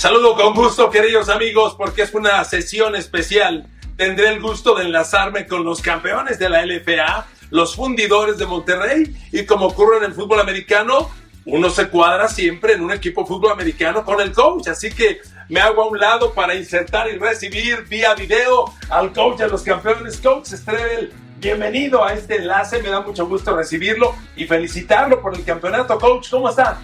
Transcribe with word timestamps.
Saludo 0.00 0.34
con 0.34 0.54
gusto, 0.54 0.88
queridos 0.88 1.28
amigos, 1.28 1.74
porque 1.74 2.00
es 2.00 2.14
una 2.14 2.42
sesión 2.44 2.96
especial. 2.96 3.66
Tendré 3.98 4.30
el 4.30 4.40
gusto 4.40 4.74
de 4.74 4.84
enlazarme 4.84 5.46
con 5.46 5.62
los 5.62 5.82
campeones 5.82 6.38
de 6.38 6.48
la 6.48 6.64
LFA, 6.64 7.26
los 7.50 7.76
fundidores 7.76 8.38
de 8.38 8.46
Monterrey, 8.46 9.14
y 9.30 9.44
como 9.44 9.66
ocurre 9.66 9.98
en 9.98 10.04
el 10.04 10.14
fútbol 10.14 10.40
americano, 10.40 11.10
uno 11.44 11.68
se 11.68 11.90
cuadra 11.90 12.28
siempre 12.28 12.72
en 12.72 12.80
un 12.80 12.92
equipo 12.92 13.26
fútbol 13.26 13.52
americano 13.52 14.02
con 14.02 14.22
el 14.22 14.32
coach. 14.32 14.68
Así 14.68 14.90
que 14.90 15.20
me 15.50 15.60
hago 15.60 15.82
a 15.82 15.88
un 15.88 15.98
lado 15.98 16.32
para 16.32 16.54
insertar 16.54 17.10
y 17.10 17.18
recibir 17.18 17.84
vía 17.86 18.14
video 18.14 18.72
al 18.88 19.12
coach 19.12 19.40
de 19.40 19.48
los 19.48 19.60
campeones, 19.60 20.16
Coach 20.16 20.46
Strebel. 20.46 21.12
Bienvenido 21.40 22.02
a 22.02 22.14
este 22.14 22.36
enlace, 22.36 22.82
me 22.82 22.88
da 22.88 23.02
mucho 23.02 23.26
gusto 23.26 23.54
recibirlo 23.54 24.14
y 24.34 24.46
felicitarlo 24.46 25.20
por 25.20 25.34
el 25.34 25.44
campeonato. 25.44 25.98
Coach, 25.98 26.30
¿cómo 26.30 26.48
está? 26.48 26.80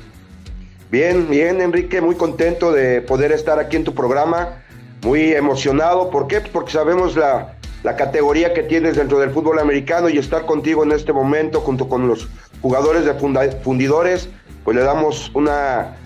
Bien, 0.90 1.28
bien, 1.28 1.60
Enrique, 1.60 2.00
muy 2.00 2.14
contento 2.14 2.70
de 2.70 3.02
poder 3.02 3.32
estar 3.32 3.58
aquí 3.58 3.76
en 3.76 3.82
tu 3.82 3.92
programa, 3.92 4.62
muy 5.02 5.32
emocionado. 5.32 6.10
¿Por 6.10 6.28
qué? 6.28 6.40
Porque 6.40 6.70
sabemos 6.70 7.16
la, 7.16 7.56
la 7.82 7.96
categoría 7.96 8.54
que 8.54 8.62
tienes 8.62 8.96
dentro 8.96 9.18
del 9.18 9.30
fútbol 9.30 9.58
americano 9.58 10.08
y 10.08 10.16
estar 10.16 10.46
contigo 10.46 10.84
en 10.84 10.92
este 10.92 11.12
momento 11.12 11.60
junto 11.60 11.88
con 11.88 12.06
los 12.06 12.28
jugadores 12.62 13.04
de 13.04 13.14
fundidores, 13.62 14.28
pues 14.64 14.76
le 14.76 14.84
damos 14.84 15.32
una, 15.34 15.96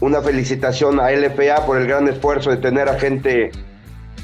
una 0.00 0.20
felicitación 0.20 1.00
a 1.00 1.10
LFA 1.10 1.64
por 1.64 1.78
el 1.78 1.86
gran 1.86 2.06
esfuerzo 2.06 2.50
de 2.50 2.58
tener 2.58 2.90
a 2.90 2.98
gente 2.98 3.52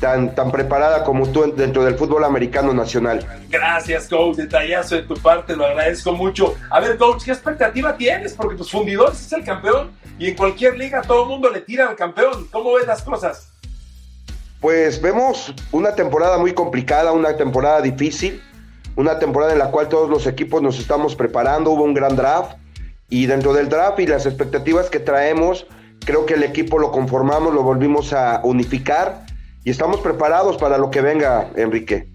tan, 0.02 0.34
tan 0.34 0.51
preparada 0.51 1.05
como 1.05 1.29
tú 1.29 1.55
dentro 1.56 1.84
del 1.84 1.95
fútbol 1.95 2.24
americano 2.24 2.74
nacional. 2.74 3.24
Gracias, 3.48 4.09
coach. 4.09 4.37
Detallazo 4.37 4.97
de 4.97 5.02
tu 5.02 5.15
parte, 5.15 5.55
lo 5.55 5.65
agradezco 5.65 6.12
mucho. 6.12 6.56
A 6.70 6.80
ver, 6.80 6.98
coach, 6.98 7.23
¿qué 7.25 7.30
expectativa 7.30 7.97
tienes? 7.97 8.33
Porque 8.33 8.56
tus 8.56 8.69
fundidores 8.69 9.25
es 9.25 9.33
el 9.33 9.45
campeón 9.45 9.92
y 10.19 10.30
en 10.30 10.37
cualquier 10.37 10.77
liga 10.77 11.02
todo 11.02 11.23
el 11.23 11.28
mundo 11.28 11.48
le 11.51 11.61
tira 11.61 11.88
al 11.88 11.95
campeón. 11.95 12.48
¿Cómo 12.51 12.75
ves 12.75 12.88
las 12.88 13.01
cosas? 13.02 13.53
Pues 14.61 15.00
vemos 15.00 15.55
una 15.70 15.94
temporada 15.94 16.37
muy 16.37 16.53
complicada, 16.53 17.12
una 17.12 17.37
temporada 17.37 17.81
difícil, 17.81 18.42
una 18.97 19.20
temporada 19.20 19.53
en 19.53 19.61
la 19.61 19.70
cual 19.70 19.89
todos 19.89 20.11
los 20.11 20.27
equipos 20.27 20.61
nos 20.61 20.81
estamos 20.81 21.14
preparando. 21.14 21.70
Hubo 21.70 21.84
un 21.84 21.94
gran 21.94 22.16
draft 22.16 22.56
y 23.09 23.27
dentro 23.27 23.53
del 23.53 23.69
draft 23.69 24.00
y 24.00 24.09
las 24.09 24.27
expectativas 24.27 24.91
que 24.91 24.98
traemos, 24.98 25.64
creo 26.05 26.27
que 26.27 26.34
el 26.34 26.42
equipo 26.42 26.81
lo 26.81 26.91
conformamos, 26.91 27.55
lo 27.55 27.62
volvimos 27.62 28.12
a 28.12 28.41
unificar 28.42 29.31
y 29.65 29.71
estamos 29.71 30.01
preparados 30.01 30.57
para 30.57 30.79
lo 30.79 30.91
que 30.91 31.01
venga, 31.01 31.51
Enrique. 31.57 32.09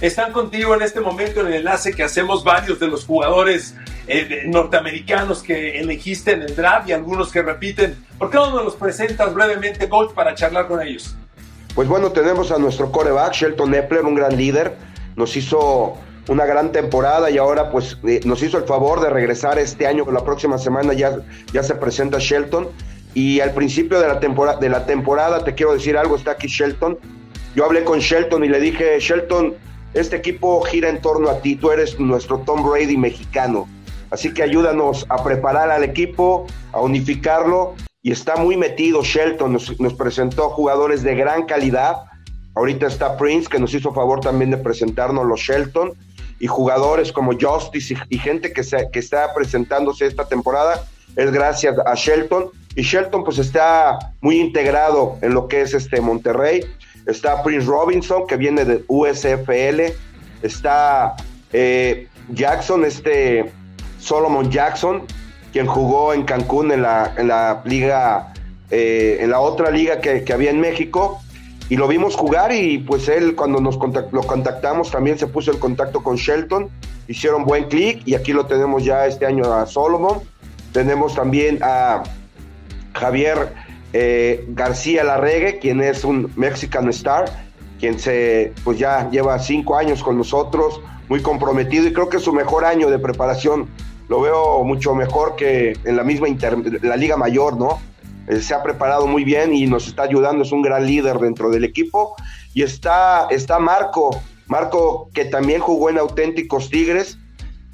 Están 0.00 0.32
contigo 0.32 0.74
en 0.74 0.82
este 0.82 1.00
momento 1.00 1.40
en 1.40 1.46
el 1.48 1.54
enlace 1.54 1.94
que 1.94 2.02
hacemos 2.02 2.42
varios 2.42 2.80
de 2.80 2.88
los 2.88 3.04
jugadores 3.04 3.76
eh, 4.06 4.42
norteamericanos 4.46 5.42
que 5.42 5.78
elegiste 5.78 6.32
en 6.32 6.42
el 6.42 6.56
draft 6.56 6.88
y 6.88 6.92
algunos 6.92 7.30
que 7.30 7.42
repiten. 7.42 8.04
¿Por 8.18 8.30
qué 8.30 8.36
no 8.36 8.50
nos 8.50 8.64
los 8.64 8.74
presentas 8.74 9.32
brevemente, 9.32 9.88
coach, 9.88 10.12
para 10.12 10.34
charlar 10.34 10.66
con 10.66 10.82
ellos? 10.82 11.16
Pues 11.74 11.88
bueno, 11.88 12.10
tenemos 12.10 12.50
a 12.50 12.58
nuestro 12.58 12.90
coreback, 12.90 13.32
Shelton 13.32 13.74
Epler, 13.74 14.04
un 14.04 14.14
gran 14.14 14.36
líder. 14.36 14.76
Nos 15.16 15.36
hizo 15.36 15.96
una 16.28 16.44
gran 16.44 16.72
temporada 16.72 17.30
y 17.30 17.38
ahora 17.38 17.70
pues 17.70 17.98
eh, 18.04 18.20
nos 18.24 18.42
hizo 18.42 18.58
el 18.58 18.64
favor 18.64 19.00
de 19.00 19.10
regresar 19.10 19.58
este 19.58 19.86
año, 19.86 20.04
la 20.10 20.24
próxima 20.24 20.58
semana 20.58 20.92
ya, 20.94 21.18
ya 21.52 21.62
se 21.62 21.74
presenta 21.74 22.18
Shelton 22.18 22.68
y 23.14 23.40
al 23.40 23.52
principio 23.52 24.00
de 24.00 24.08
la, 24.08 24.18
temporada, 24.18 24.58
de 24.58 24.68
la 24.68 24.84
temporada, 24.86 25.44
te 25.44 25.54
quiero 25.54 25.72
decir 25.72 25.96
algo, 25.96 26.16
está 26.16 26.32
aquí 26.32 26.48
Shelton. 26.48 26.98
Yo 27.54 27.64
hablé 27.64 27.84
con 27.84 28.00
Shelton 28.00 28.44
y 28.44 28.48
le 28.48 28.60
dije, 28.60 28.98
Shelton, 28.98 29.54
este 29.94 30.16
equipo 30.16 30.60
gira 30.62 30.88
en 30.88 31.00
torno 31.00 31.30
a 31.30 31.38
ti, 31.38 31.54
tú 31.54 31.70
eres 31.70 31.98
nuestro 32.00 32.38
Tom 32.40 32.68
Brady 32.68 32.96
mexicano. 32.96 33.68
Así 34.10 34.34
que 34.34 34.42
ayúdanos 34.42 35.06
a 35.08 35.22
preparar 35.22 35.70
al 35.70 35.84
equipo, 35.84 36.46
a 36.72 36.80
unificarlo. 36.80 37.74
Y 38.02 38.12
está 38.12 38.36
muy 38.36 38.56
metido 38.56 39.02
Shelton, 39.02 39.52
nos, 39.52 39.80
nos 39.80 39.94
presentó 39.94 40.50
jugadores 40.50 41.02
de 41.02 41.14
gran 41.14 41.46
calidad. 41.46 41.96
Ahorita 42.56 42.88
está 42.88 43.16
Prince, 43.16 43.48
que 43.48 43.58
nos 43.58 43.72
hizo 43.72 43.94
favor 43.94 44.20
también 44.20 44.50
de 44.50 44.56
presentarnos 44.56 45.24
los 45.24 45.40
Shelton. 45.40 45.94
Y 46.40 46.48
jugadores 46.48 47.12
como 47.12 47.32
Justice 47.32 47.94
y, 48.08 48.18
gente 48.18 48.52
que, 48.52 48.64
se, 48.64 48.90
que 48.90 48.98
está 48.98 49.32
presentándose 49.32 50.06
esta 50.06 50.26
temporada 50.26 50.84
es 51.16 51.30
gracias 51.30 51.76
a 51.86 51.94
Shelton 51.94 52.50
y 52.76 52.82
Shelton 52.82 53.24
pues 53.24 53.38
está 53.38 53.98
muy 54.20 54.40
integrado 54.40 55.16
en 55.22 55.34
lo 55.34 55.48
que 55.48 55.60
es 55.60 55.74
este 55.74 56.00
Monterrey. 56.00 56.64
Está 57.06 57.42
Prince 57.42 57.66
Robinson 57.66 58.26
que 58.26 58.36
viene 58.36 58.64
de 58.64 58.82
USFL, 58.88 59.92
está 60.42 61.14
eh, 61.52 62.08
Jackson, 62.30 62.84
este 62.84 63.52
Solomon 63.98 64.50
Jackson, 64.50 65.02
quien 65.52 65.66
jugó 65.66 66.14
en 66.14 66.24
Cancún 66.24 66.72
en 66.72 66.82
la, 66.82 67.14
en 67.16 67.28
la 67.28 67.62
liga, 67.64 68.32
eh, 68.70 69.18
en 69.20 69.30
la 69.30 69.40
otra 69.40 69.70
liga 69.70 70.00
que, 70.00 70.24
había 70.32 70.50
en 70.50 70.60
México, 70.60 71.20
y 71.68 71.76
lo 71.76 71.86
vimos 71.86 72.16
jugar 72.16 72.52
y 72.52 72.78
pues 72.78 73.08
él 73.08 73.34
cuando 73.36 73.60
nos 73.60 73.78
lo 74.12 74.22
contactamos 74.22 74.90
también 74.90 75.18
se 75.18 75.26
puso 75.26 75.52
en 75.52 75.58
contacto 75.58 76.02
con 76.02 76.16
Shelton, 76.16 76.70
hicieron 77.06 77.44
buen 77.44 77.64
clic 77.64 78.02
y 78.06 78.14
aquí 78.14 78.32
lo 78.32 78.46
tenemos 78.46 78.84
ya 78.84 79.06
este 79.06 79.26
año 79.26 79.52
a 79.52 79.66
Solomon. 79.66 80.20
Tenemos 80.72 81.14
también 81.14 81.60
a 81.62 82.02
Javier 82.94 83.52
eh, 83.92 84.44
García 84.48 85.04
Larregue, 85.04 85.58
quien 85.58 85.80
es 85.80 86.04
un 86.04 86.32
Mexican 86.36 86.88
Star, 86.88 87.26
quien 87.78 87.98
se, 87.98 88.52
pues 88.64 88.78
ya 88.78 89.08
lleva 89.10 89.38
cinco 89.38 89.76
años 89.76 90.02
con 90.02 90.18
nosotros, 90.18 90.80
muy 91.08 91.20
comprometido 91.22 91.86
y 91.86 91.92
creo 91.92 92.08
que 92.08 92.18
su 92.18 92.32
mejor 92.32 92.64
año 92.64 92.90
de 92.90 92.98
preparación. 92.98 93.68
Lo 94.08 94.20
veo 94.20 94.62
mucho 94.64 94.94
mejor 94.94 95.36
que 95.36 95.78
en 95.84 95.96
la 95.96 96.04
misma 96.04 96.26
la 96.82 96.96
Liga 96.96 97.16
Mayor, 97.16 97.56
¿no? 97.56 97.80
Eh, 98.26 98.40
se 98.40 98.54
ha 98.54 98.62
preparado 98.62 99.06
muy 99.06 99.24
bien 99.24 99.54
y 99.54 99.66
nos 99.66 99.86
está 99.86 100.02
ayudando, 100.02 100.42
es 100.42 100.52
un 100.52 100.62
gran 100.62 100.86
líder 100.86 101.18
dentro 101.18 101.50
del 101.50 101.64
equipo. 101.64 102.16
Y 102.52 102.62
está, 102.62 103.28
está 103.30 103.58
Marco, 103.58 104.20
Marco 104.46 105.08
que 105.14 105.24
también 105.24 105.60
jugó 105.60 105.90
en 105.90 105.98
Auténticos 105.98 106.68
Tigres, 106.68 107.18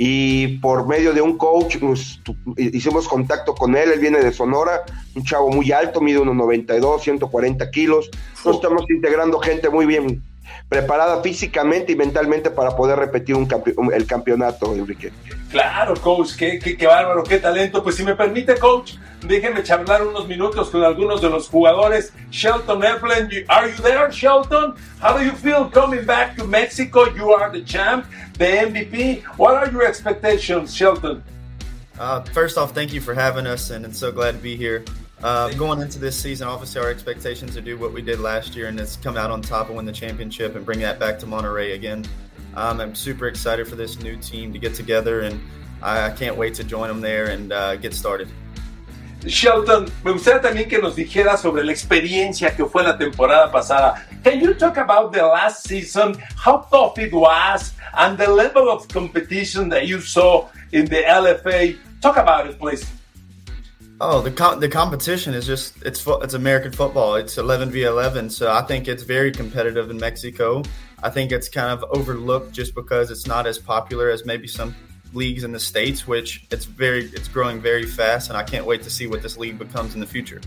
y 0.02 0.56
por 0.60 0.88
medio 0.88 1.12
de 1.12 1.20
un 1.20 1.36
coach 1.36 1.76
pues, 1.76 2.20
hicimos 2.56 3.06
contacto 3.06 3.54
con 3.54 3.76
él, 3.76 3.92
él 3.92 4.00
viene 4.00 4.20
de 4.20 4.32
Sonora, 4.32 4.82
un 5.14 5.22
chavo 5.24 5.50
muy 5.50 5.72
alto, 5.72 6.00
mide 6.00 6.18
unos 6.18 6.36
92, 6.36 7.02
140 7.02 7.70
kilos, 7.70 8.08
nos 8.42 8.56
estamos 8.56 8.88
integrando 8.88 9.38
gente 9.40 9.68
muy 9.68 9.84
bien 9.84 10.22
preparada 10.68 11.22
físicamente 11.22 11.92
y 11.92 11.96
mentalmente 11.96 12.50
para 12.50 12.76
poder 12.76 12.98
repetir 12.98 13.34
un 13.34 13.48
el 13.92 14.06
campeonato, 14.06 14.74
Enrique. 14.74 15.12
Claro, 15.50 15.94
coach, 16.00 16.36
qué, 16.36 16.58
qué, 16.58 16.86
bárbaro, 16.86 17.24
qué 17.24 17.38
talento. 17.38 17.82
Pues 17.82 17.96
si 17.96 18.04
me 18.04 18.14
permite, 18.14 18.56
coach, 18.56 18.94
déjeme 19.26 19.62
charlar 19.64 20.06
unos 20.06 20.28
minutos 20.28 20.70
con 20.70 20.84
algunos 20.84 21.20
de 21.20 21.28
los 21.28 21.48
jugadores. 21.48 22.12
Shelton 22.30 22.84
Evelyn, 22.84 23.28
are 23.48 23.68
you 23.68 23.82
there, 23.82 24.10
Shelton? 24.12 24.74
How 25.02 25.18
do 25.18 25.24
you 25.24 25.32
feel 25.32 25.68
coming 25.68 26.04
back 26.06 26.36
to 26.36 26.44
Mexico? 26.44 27.06
You 27.16 27.32
are 27.32 27.50
the 27.50 27.64
champ, 27.64 28.06
the 28.38 28.46
MVP. 28.46 29.24
What 29.36 29.54
are 29.54 29.70
your 29.70 29.84
expectations, 29.84 30.72
Shelton? 30.74 31.22
Uh, 31.98 32.22
first 32.32 32.56
off, 32.56 32.72
thank 32.72 32.92
you 32.92 33.00
for 33.00 33.12
having 33.12 33.46
us, 33.46 33.70
and 33.70 33.84
I'm 33.84 33.92
so 33.92 34.12
glad 34.12 34.32
to 34.32 34.38
be 34.38 34.56
here. 34.56 34.84
Uh, 35.22 35.50
going 35.50 35.82
into 35.82 35.98
this 35.98 36.16
season, 36.16 36.48
obviously 36.48 36.80
our 36.80 36.88
expectations 36.88 37.50
are 37.50 37.60
to 37.60 37.66
do 37.66 37.76
what 37.76 37.92
we 37.92 38.00
did 38.00 38.20
last 38.20 38.56
year, 38.56 38.68
and 38.68 38.80
it's 38.80 38.96
come 38.96 39.18
out 39.18 39.30
on 39.30 39.42
top 39.42 39.68
and 39.68 39.76
win 39.76 39.84
the 39.84 39.92
championship 39.92 40.56
and 40.56 40.64
bring 40.64 40.80
that 40.80 40.98
back 40.98 41.18
to 41.18 41.26
Monterey 41.26 41.72
again. 41.72 42.06
Um, 42.54 42.80
I'm 42.80 42.94
super 42.94 43.28
excited 43.28 43.68
for 43.68 43.76
this 43.76 44.00
new 44.00 44.16
team 44.16 44.50
to 44.52 44.58
get 44.58 44.74
together, 44.74 45.20
and 45.20 45.38
I, 45.82 46.06
I 46.06 46.10
can't 46.10 46.36
wait 46.36 46.54
to 46.54 46.64
join 46.64 46.88
them 46.88 47.02
there 47.02 47.26
and 47.26 47.52
uh, 47.52 47.76
get 47.76 47.92
started. 47.92 48.28
Shelton, 49.26 49.84
me 50.02 50.12
gustaría 50.12 50.40
también 50.40 50.66
que 50.66 50.80
nos 50.80 50.96
dijera 50.96 51.36
sobre 51.36 51.62
la 51.62 51.72
experiencia 51.72 52.56
que 52.56 52.64
fue 52.64 52.82
la 52.82 52.96
temporada 52.96 53.52
pasada. 53.52 54.02
Can 54.24 54.40
you 54.40 54.54
talk 54.54 54.78
about 54.78 55.12
the 55.12 55.22
last 55.22 55.68
season, 55.68 56.16
how 56.36 56.66
tough 56.72 56.98
it 56.98 57.12
was, 57.12 57.74
and 57.98 58.16
the 58.16 58.26
level 58.26 58.70
of 58.70 58.88
competition 58.88 59.68
that 59.68 59.86
you 59.86 60.00
saw 60.00 60.48
in 60.72 60.86
the 60.86 61.02
LFA? 61.02 61.76
Talk 62.00 62.16
about 62.16 62.46
it, 62.46 62.58
please. 62.58 62.90
Oh, 64.02 64.22
the 64.22 64.30
com- 64.30 64.60
the 64.60 64.68
competition 64.68 65.34
is 65.34 65.46
just 65.46 65.74
it's 65.82 66.00
fo- 66.00 66.20
it's 66.20 66.32
American 66.32 66.72
football. 66.72 67.16
It's 67.16 67.36
11 67.36 67.70
v 67.70 67.82
11, 67.82 68.30
so 68.30 68.50
I 68.50 68.62
think 68.62 68.88
it's 68.88 69.02
very 69.02 69.30
competitive 69.30 69.90
in 69.90 69.98
Mexico. 69.98 70.62
I 71.02 71.10
think 71.10 71.32
it's 71.32 71.50
kind 71.50 71.70
of 71.70 71.84
overlooked 71.90 72.52
just 72.52 72.74
because 72.74 73.10
it's 73.10 73.26
not 73.26 73.46
as 73.46 73.58
popular 73.58 74.08
as 74.08 74.24
maybe 74.24 74.48
some 74.48 74.74
leagues 75.12 75.44
in 75.44 75.52
the 75.52 75.60
states, 75.60 76.06
which 76.06 76.46
it's 76.50 76.64
very 76.64 77.10
it's 77.12 77.28
growing 77.28 77.60
very 77.60 77.84
fast, 77.84 78.30
and 78.30 78.38
I 78.38 78.42
can't 78.42 78.64
wait 78.64 78.82
to 78.84 78.90
see 78.90 79.06
what 79.06 79.20
this 79.20 79.36
league 79.36 79.58
becomes 79.58 79.92
in 79.92 80.00
the 80.00 80.06
future. 80.06 80.40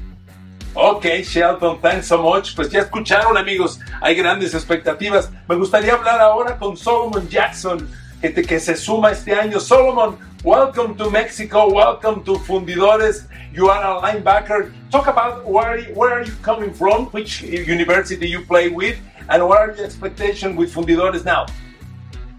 Ok, 0.76 1.22
Shelton, 1.22 1.78
thanks 1.80 2.08
so 2.08 2.24
much. 2.24 2.56
Pues 2.56 2.72
ya 2.72 2.82
escucharon, 2.82 3.38
amigos, 3.38 3.78
hay 4.02 4.16
grandes 4.16 4.56
expectativas. 4.56 5.30
Me 5.48 5.56
gustaría 5.56 5.94
hablar 5.94 6.20
ahora 6.20 6.58
con 6.58 6.76
Solomon 6.76 7.30
Jackson, 7.30 7.88
que, 8.20 8.34
que 8.34 8.60
se 8.60 8.76
suma 8.76 9.12
este 9.12 9.36
año. 9.36 9.60
Solomon, 9.60 10.18
welcome 10.44 10.96
to 10.98 11.10
Mexico, 11.10 11.74
welcome 11.74 12.24
to 12.26 12.34
Fundidores. 12.34 13.28
You 13.54 13.70
are 13.70 13.98
a 13.98 14.02
linebacker. 14.02 14.74
Talk 14.92 15.08
about 15.08 15.46
where, 15.46 15.82
where 15.94 16.12
are 16.12 16.24
you 16.24 16.34
coming 16.42 16.74
from, 16.74 17.06
which 17.08 17.42
university 17.42 18.28
you 18.28 18.46
play 18.46 18.70
with, 18.70 19.00
and 19.30 19.48
what 19.48 19.58
are 19.60 19.74
your 19.74 19.86
expectations 19.86 20.58
with 20.58 20.74
Fundidores 20.74 21.24
now? 21.24 21.46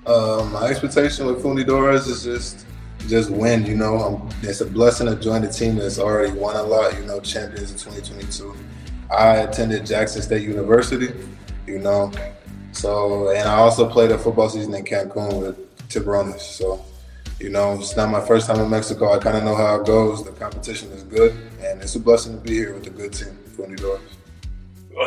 Uh, 0.06 0.46
my 0.52 0.66
expectation 0.66 1.26
with 1.26 1.42
Fundidores 1.42 2.06
is 2.06 2.24
just 2.24 2.66
just 3.08 3.30
win. 3.30 3.64
You 3.64 3.76
know, 3.76 4.28
it's 4.42 4.60
a 4.60 4.66
blessing 4.66 5.06
to 5.06 5.16
join 5.16 5.42
a 5.44 5.50
team 5.50 5.76
that's 5.76 5.98
already 5.98 6.32
won 6.32 6.56
a 6.56 6.62
lot. 6.62 6.94
You 6.98 7.06
know, 7.06 7.20
champions 7.20 7.70
in 7.70 7.78
2022, 7.78 8.54
I 9.10 9.36
attended 9.36 9.86
Jackson 9.86 10.20
State 10.20 10.42
University, 10.42 11.14
you 11.66 11.78
know. 11.78 12.12
So, 12.72 13.30
and 13.30 13.48
I 13.48 13.54
also 13.54 13.88
played 13.88 14.10
a 14.10 14.18
football 14.18 14.50
season 14.50 14.74
in 14.74 14.84
Cancun 14.84 15.40
with 15.40 15.88
Tiburones. 15.88 16.40
So, 16.40 16.84
you 17.40 17.50
know, 17.50 17.74
it's 17.74 17.96
not 17.96 18.10
my 18.10 18.20
first 18.20 18.46
time 18.46 18.60
in 18.60 18.70
Mexico. 18.70 19.12
I 19.12 19.18
kind 19.18 19.36
of 19.36 19.44
know 19.44 19.56
how 19.56 19.80
it 19.80 19.86
goes. 19.86 20.24
The 20.24 20.32
competition 20.32 20.90
is 20.92 21.02
good, 21.02 21.32
and 21.62 21.82
it's 21.82 21.94
a 21.96 22.00
blessing 22.00 22.34
to 22.34 22.40
be 22.40 22.54
here 22.54 22.74
with 22.74 22.86
a 22.86 22.90
good 22.90 23.12
team, 23.12 23.36
Fundidores. 23.56 24.00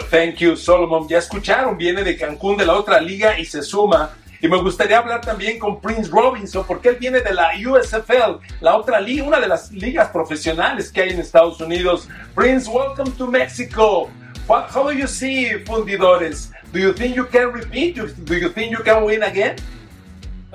Thank 0.09 0.41
you, 0.41 0.55
Solomon. 0.55 1.07
Ya 1.07 1.19
escucharon, 1.19 1.77
viene 1.77 2.03
de 2.03 2.17
Cancún, 2.17 2.57
de 2.57 2.65
la 2.65 2.73
otra 2.73 2.99
liga, 2.99 3.39
y 3.39 3.45
se 3.45 3.61
suma. 3.61 4.11
Y 4.41 4.47
me 4.47 4.57
gustaría 4.61 4.99
hablar 4.99 5.21
también 5.21 5.57
con 5.57 5.79
Prince 5.81 6.11
Robinson, 6.11 6.63
porque 6.67 6.89
él 6.89 6.97
viene 6.99 7.21
de 7.21 7.33
la 7.33 7.51
USFL, 7.55 8.39
la 8.61 8.77
otra 8.77 8.99
liga, 8.99 9.23
una 9.23 9.39
de 9.39 9.47
las 9.47 9.71
ligas 9.71 10.09
profesionales 10.09 10.91
que 10.91 11.01
hay 11.01 11.09
en 11.09 11.19
Estados 11.19 11.59
Unidos. 11.59 12.07
Prince, 12.35 12.69
welcome 12.69 13.11
to 13.11 13.27
Mexico. 13.27 14.09
What, 14.47 14.69
how 14.69 14.83
do 14.83 14.91
you 14.91 15.07
see 15.07 15.53
Fundidores? 15.65 16.51
Do 16.71 16.79
you 16.79 16.93
think 16.93 17.15
you 17.15 17.25
can 17.25 17.51
repeat? 17.51 17.95
Do 17.95 18.35
you 18.35 18.49
think 18.49 18.71
you 18.71 18.83
can 18.83 19.03
win 19.05 19.23
again? 19.23 19.55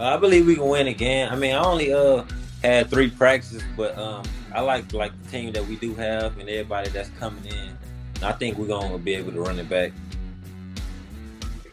Uh, 0.02 0.16
I 0.16 0.16
believe 0.16 0.48
we 0.48 0.56
can 0.56 0.66
win 0.66 0.88
again. 0.88 1.32
I 1.32 1.36
mean, 1.36 1.54
I 1.54 1.62
only 1.62 1.92
uh 1.92 2.24
had 2.60 2.90
three 2.90 3.08
practices, 3.08 3.62
but 3.76 3.96
um, 3.96 4.24
I 4.52 4.60
like 4.60 4.92
like 4.92 5.12
the 5.22 5.30
team 5.30 5.52
that 5.52 5.64
we 5.64 5.76
do 5.76 5.94
have 5.94 6.36
and 6.40 6.48
everybody 6.48 6.90
that's 6.90 7.10
coming 7.20 7.44
in. 7.44 7.78
I 8.20 8.32
think 8.32 8.58
we're 8.58 8.66
gonna 8.66 8.98
be 8.98 9.14
able 9.14 9.30
to 9.30 9.40
run 9.40 9.60
it 9.60 9.68
back. 9.68 9.92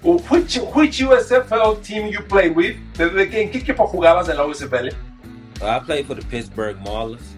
Which, 0.03 0.57
which 0.75 0.99
USFL 0.99 1.83
team 1.83 2.05
you 2.05 2.19
play 2.21 2.51
with? 2.51 2.77
¿De, 2.93 3.09
qué 3.29 3.51
equipo 3.51 3.87
jugabas 3.87 4.29
en 4.29 4.37
la 4.37 4.45
USFL? 4.45 4.93
Uh, 5.59 5.65
I 5.65 5.79
played 5.79 6.05
for 6.05 6.13
the 6.13 6.25
Pittsburgh 6.27 6.77
Maulers. 6.85 7.33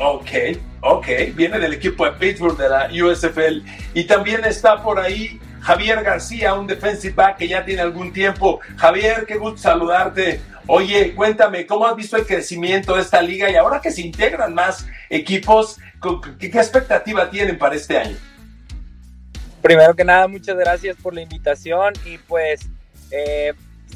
Ok, 0.00 0.56
ok. 0.82 1.34
Viene 1.36 1.60
del 1.60 1.74
equipo 1.74 2.06
de 2.06 2.12
Pittsburgh 2.12 2.56
de 2.56 2.70
la 2.70 2.88
USFL. 2.88 3.62
Y 3.94 4.04
también 4.04 4.46
está 4.46 4.82
por 4.82 4.98
ahí 4.98 5.38
Javier 5.60 6.02
García, 6.02 6.54
un 6.54 6.66
defensive 6.66 7.14
back 7.14 7.36
que 7.36 7.48
ya 7.48 7.64
tiene 7.64 7.82
algún 7.82 8.12
tiempo. 8.12 8.60
Javier, 8.76 9.26
qué 9.26 9.36
gusto 9.36 9.58
saludarte. 9.58 10.40
Oye, 10.66 11.14
cuéntame, 11.14 11.66
¿cómo 11.66 11.86
has 11.86 11.96
visto 11.96 12.16
el 12.16 12.26
crecimiento 12.26 12.94
de 12.94 13.02
esta 13.02 13.20
liga 13.20 13.50
y 13.50 13.56
ahora 13.56 13.80
que 13.80 13.90
se 13.90 14.02
integran 14.02 14.54
más 14.54 14.86
equipos, 15.08 15.78
qué, 16.38 16.46
expectativa 16.46 17.28
tienen 17.28 17.58
para 17.58 17.74
este 17.74 17.98
año? 17.98 18.16
Primero 19.62 19.94
que 19.94 20.04
nada, 20.04 20.26
muchas 20.28 20.56
gracias 20.56 20.96
por 20.96 21.14
la 21.14 21.22
invitación 21.22 21.92
y 22.06 22.18
pues, 22.18 22.60
eh, 23.10 23.52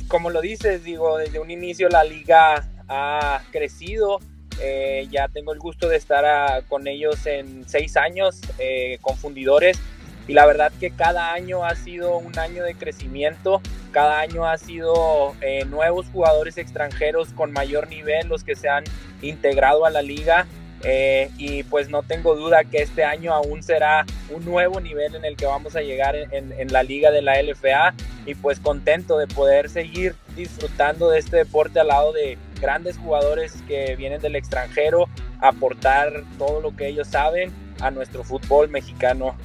como 0.09 0.31
lo 0.31 0.41
dices, 0.41 0.85
digo, 0.85 1.17
desde 1.17 1.39
un 1.39 1.51
inicio 1.51 1.89
la 1.89 2.05
liga 2.05 2.69
ha 2.89 3.43
crecido. 3.51 4.19
Eh, 4.61 5.09
ya 5.11 5.29
tengo 5.29 5.53
el 5.53 5.59
gusto 5.59 5.89
de 5.89 5.97
estar 5.97 6.65
con 6.67 6.87
ellos 6.87 7.27
en 7.27 7.69
seis 7.69 7.97
años 7.97 8.41
eh, 8.59 8.99
con 9.01 9.17
fundidores 9.17 9.81
y 10.27 10.33
la 10.33 10.47
verdad 10.47 10.73
que 10.79 10.91
cada 10.91 11.33
año 11.33 11.65
ha 11.65 11.75
sido 11.75 12.19
un 12.19 12.39
año 12.39 12.65
de 12.65 12.75
crecimiento, 12.75 13.61
cada 13.93 14.21
año 14.21 14.47
ha 14.47 14.59
sido 14.59 15.35
eh, 15.41 15.65
nuevos 15.67 16.07
jugadores 16.13 16.59
extranjeros 16.59 17.29
con 17.31 17.53
mayor 17.53 17.89
nivel 17.89 18.29
los 18.29 18.43
que 18.43 18.57
se 18.57 18.69
han 18.69 18.85
integrado 19.23 19.85
a 19.85 19.91
la 19.91 20.03
liga. 20.03 20.47
Eh, 20.87 21.31
y 21.39 21.63
pues 21.63 21.89
no 21.89 22.03
tengo 22.03 22.37
duda 22.37 22.65
que 22.65 22.83
este 22.83 23.05
año 23.05 23.33
aún 23.33 23.63
será 23.63 24.05
un 24.29 24.45
nuevo 24.45 24.81
nivel 24.81 25.15
en 25.15 25.25
el 25.25 25.35
que 25.35 25.47
vamos 25.47 25.77
a 25.77 25.81
llegar 25.81 26.15
en, 26.15 26.53
en, 26.53 26.73
la 26.75 26.83
liga 26.83 27.11
de 27.11 27.23
la 27.23 27.41
LFA 27.43 27.95
y 28.27 28.35
pues 28.35 28.61
contento 28.61 29.17
de 29.17 29.27
poder 29.27 29.71
seguir 29.71 30.15
disfrutando 30.37 31.09
de 31.09 31.21
este 31.21 31.39
deporte 31.39 31.81
al 31.81 31.89
lado 31.89 32.13
de 32.13 32.37
grandes 32.61 32.99
jugadores 32.99 33.55
que 33.67 33.97
vienen 33.97 34.21
del 34.21 34.37
extranjero, 34.37 35.09
aportar 35.41 36.23
todo 36.39 36.61
lo 36.61 36.77
que 36.77 36.89
ellos 36.89 37.09
saben 37.09 37.51
a 37.81 37.91
nuestro 37.91 38.25
fútbol 38.25 38.69
mexicano. 38.69 39.37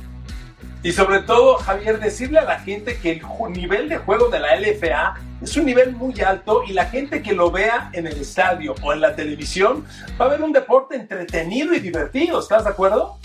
Y 0.82 0.94
sobre 0.94 1.20
todo, 1.20 1.56
Javier, 1.56 2.00
decirle 2.00 2.40
a 2.40 2.46
la 2.46 2.60
gente 2.60 2.98
que 3.00 3.12
el 3.12 3.22
nivel 3.52 3.90
de 3.90 3.98
juego 3.98 4.30
de 4.30 4.40
la 4.40 4.56
LFA 4.56 5.16
es 5.42 5.58
un 5.58 5.66
nivel 5.66 5.94
muy 5.94 6.20
alto 6.22 6.64
y 6.66 6.72
la 6.72 6.86
gente 6.86 7.22
que 7.22 7.34
lo 7.34 7.52
vea 7.52 7.90
en 7.94 8.08
el 8.08 8.18
estadio 8.20 8.76
o 8.82 8.94
en 8.94 9.02
la 9.02 9.16
televisión 9.16 9.86
va 10.20 10.26
a 10.26 10.30
ver 10.30 10.42
un 10.42 10.54
deporte 10.54 10.96
entretenido 10.96 11.74
y 11.74 11.80
divertido. 11.80 12.40
¿Estás 12.40 12.64
de 12.64 12.70
acuerdo? 12.70 13.18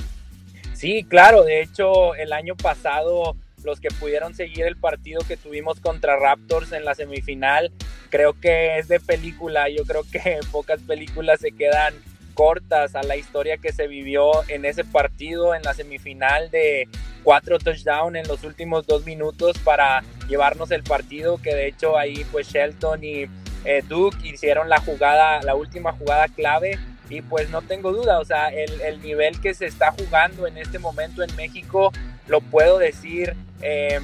Sí, 0.72 1.04
claro. 1.08 1.44
De 1.44 1.62
hecho, 1.62 2.14
el 2.16 2.32
año 2.32 2.56
pasado 2.56 3.36
los 3.64 3.80
que 3.80 3.88
pudieron 3.88 4.34
seguir 4.34 4.66
el 4.66 4.76
partido 4.76 5.22
que 5.26 5.36
tuvimos 5.36 5.80
contra 5.80 6.16
Raptors 6.16 6.72
en 6.72 6.84
la 6.84 6.94
semifinal, 6.94 7.72
creo 8.10 8.38
que 8.38 8.78
es 8.78 8.88
de 8.88 9.00
película. 9.00 9.68
Yo 9.68 9.84
creo 9.84 10.02
que 10.10 10.38
pocas 10.52 10.80
películas 10.82 11.40
se 11.40 11.52
quedan 11.52 11.94
cortas 12.34 12.94
a 12.94 13.02
la 13.02 13.16
historia 13.16 13.56
que 13.56 13.72
se 13.72 13.86
vivió 13.86 14.30
en 14.48 14.64
ese 14.64 14.84
partido, 14.84 15.54
en 15.54 15.62
la 15.62 15.74
semifinal 15.74 16.50
de 16.50 16.88
cuatro 17.22 17.58
touchdowns 17.58 18.16
en 18.16 18.28
los 18.28 18.44
últimos 18.44 18.86
dos 18.86 19.06
minutos 19.06 19.56
para 19.58 20.02
llevarnos 20.28 20.70
el 20.70 20.82
partido, 20.82 21.40
que 21.40 21.54
de 21.54 21.68
hecho 21.68 21.96
ahí 21.96 22.26
pues 22.30 22.48
Shelton 22.48 23.02
y 23.02 23.26
eh, 23.64 23.82
Duke 23.88 24.16
hicieron 24.28 24.68
la 24.68 24.80
jugada, 24.80 25.42
la 25.42 25.54
última 25.54 25.92
jugada 25.92 26.28
clave. 26.28 26.78
Y 27.10 27.20
pues 27.20 27.50
no 27.50 27.60
tengo 27.60 27.92
duda, 27.92 28.18
o 28.18 28.24
sea, 28.24 28.48
el, 28.48 28.80
el 28.80 29.02
nivel 29.02 29.38
que 29.38 29.52
se 29.52 29.66
está 29.66 29.92
jugando 29.92 30.46
en 30.46 30.56
este 30.56 30.78
momento 30.78 31.22
en 31.22 31.36
México, 31.36 31.92
lo 32.28 32.40
puedo 32.40 32.78
decir 32.78 33.36
eh, 33.60 34.00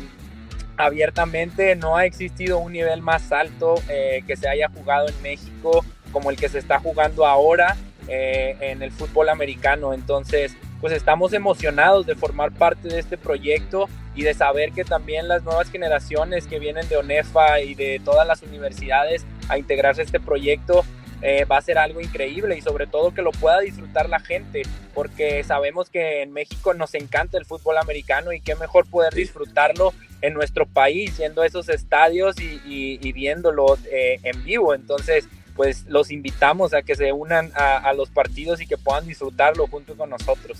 abiertamente, 0.76 1.76
no 1.76 1.96
ha 1.96 2.04
existido 2.04 2.58
un 2.58 2.72
nivel 2.72 3.00
más 3.00 3.32
alto 3.32 3.76
eh, 3.88 4.22
que 4.26 4.36
se 4.36 4.48
haya 4.48 4.68
jugado 4.68 5.08
en 5.08 5.22
México 5.22 5.84
como 6.12 6.30
el 6.30 6.36
que 6.36 6.48
se 6.48 6.58
está 6.58 6.78
jugando 6.78 7.26
ahora 7.26 7.76
eh, 8.10 8.56
en 8.60 8.82
el 8.82 8.90
fútbol 8.90 9.28
americano. 9.28 9.94
Entonces, 9.94 10.56
pues 10.80 10.92
estamos 10.92 11.32
emocionados 11.32 12.06
de 12.06 12.16
formar 12.16 12.52
parte 12.52 12.88
de 12.88 12.98
este 12.98 13.16
proyecto 13.16 13.88
y 14.14 14.22
de 14.22 14.34
saber 14.34 14.72
que 14.72 14.84
también 14.84 15.28
las 15.28 15.44
nuevas 15.44 15.70
generaciones 15.70 16.46
que 16.46 16.58
vienen 16.58 16.88
de 16.88 16.96
ONEFA 16.96 17.60
y 17.60 17.74
de 17.74 18.00
todas 18.04 18.26
las 18.26 18.42
universidades 18.42 19.24
a 19.48 19.58
integrarse 19.58 20.00
a 20.00 20.04
este 20.04 20.20
proyecto 20.20 20.84
eh, 21.22 21.44
va 21.44 21.58
a 21.58 21.62
ser 21.62 21.76
algo 21.76 22.00
increíble 22.00 22.56
y 22.56 22.62
sobre 22.62 22.86
todo 22.86 23.12
que 23.12 23.20
lo 23.20 23.30
pueda 23.30 23.60
disfrutar 23.60 24.08
la 24.08 24.20
gente, 24.20 24.62
porque 24.94 25.44
sabemos 25.44 25.90
que 25.90 26.22
en 26.22 26.32
México 26.32 26.72
nos 26.72 26.94
encanta 26.94 27.36
el 27.36 27.44
fútbol 27.44 27.76
americano 27.76 28.32
y 28.32 28.40
qué 28.40 28.56
mejor 28.56 28.86
poder 28.86 29.12
disfrutarlo 29.12 29.92
en 30.22 30.32
nuestro 30.32 30.66
país, 30.66 31.18
yendo 31.18 31.42
a 31.42 31.46
esos 31.46 31.68
estadios 31.68 32.40
y, 32.40 32.60
y, 32.66 32.98
y 33.06 33.12
viéndolo 33.12 33.76
eh, 33.92 34.18
en 34.22 34.42
vivo. 34.44 34.74
Entonces, 34.74 35.28
pues 35.60 35.84
los 35.88 36.10
invitamos 36.10 36.72
a 36.72 36.80
que 36.80 36.94
se 36.94 37.12
unan 37.12 37.52
a, 37.54 37.76
a, 37.76 37.92
los 37.92 38.08
partidos 38.08 38.62
y 38.62 38.66
que 38.66 38.78
puedan 38.78 39.06
disfrutarlo 39.06 39.66
junto 39.66 39.94
con 39.94 40.08
nosotros. 40.08 40.56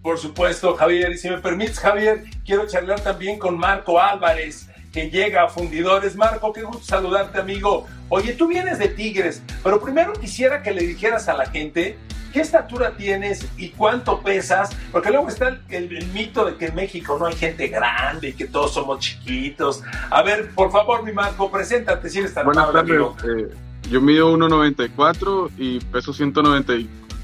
Por 0.00 0.18
supuesto, 0.18 0.76
Javier. 0.76 1.10
Y 1.10 1.18
si 1.18 1.28
me 1.28 1.38
permites, 1.38 1.80
Javier, 1.80 2.22
quiero 2.44 2.64
charlar 2.64 3.00
también 3.00 3.40
con 3.40 3.58
Marco 3.58 4.00
Álvarez, 4.00 4.68
que 4.92 5.10
llega 5.10 5.42
a 5.42 5.48
Fundidores. 5.48 6.14
Marco, 6.14 6.52
qué 6.52 6.62
gusto 6.62 6.84
saludarte, 6.84 7.40
amigo. 7.40 7.88
Oye, 8.08 8.34
tú 8.34 8.46
vienes 8.46 8.78
de 8.78 8.86
Tigres, 8.86 9.42
pero 9.64 9.80
primero 9.80 10.12
quisiera 10.12 10.62
que 10.62 10.70
le 10.70 10.82
dijeras 10.86 11.28
a 11.28 11.34
la 11.34 11.46
gente 11.46 11.98
qué 12.32 12.40
estatura 12.40 12.96
tienes 12.96 13.48
y 13.56 13.70
cuánto 13.70 14.20
pesas, 14.20 14.70
porque 14.92 15.10
luego 15.10 15.26
está 15.26 15.48
el, 15.48 15.60
el, 15.70 15.96
el, 15.96 16.06
mito 16.12 16.44
de 16.44 16.54
que 16.54 16.66
en 16.66 16.76
México 16.76 17.16
no 17.18 17.26
hay 17.26 17.34
gente 17.34 17.66
grande 17.66 18.28
y 18.28 18.32
que 18.32 18.46
todos 18.46 18.74
somos 18.74 19.00
chiquitos. 19.00 19.82
A 20.08 20.22
ver, 20.22 20.50
por 20.50 20.70
favor, 20.70 21.02
mi 21.02 21.12
Marco, 21.12 21.50
preséntate 21.50 22.08
si 22.08 22.20
eres 22.20 22.32
tan 22.32 22.44
Buenas 22.44 22.70
tardes. 22.70 23.00
Eh, 23.24 23.65
yo 23.90 24.00
mido 24.00 24.36
1.94 24.36 25.50
y 25.58 25.80
peso 25.80 26.12
190, 26.12 26.72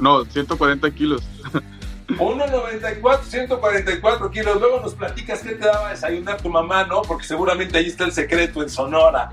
no, 0.00 0.24
140 0.24 0.90
kilos. 0.92 1.22
1.94, 2.08 3.22
144 3.22 4.30
kilos. 4.30 4.60
Luego 4.60 4.80
nos 4.80 4.94
platicas 4.94 5.40
qué 5.40 5.54
te 5.54 5.66
daba 5.66 5.88
a 5.88 5.90
desayunar 5.90 6.40
tu 6.40 6.48
mamá, 6.48 6.84
¿no? 6.84 7.02
Porque 7.02 7.24
seguramente 7.24 7.78
ahí 7.78 7.86
está 7.86 8.04
el 8.04 8.12
secreto 8.12 8.62
en 8.62 8.68
Sonora. 8.68 9.32